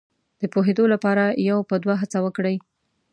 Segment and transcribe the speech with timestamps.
[0.41, 2.55] د پوهېدو لپاره یو په دوه هڅه وکړي.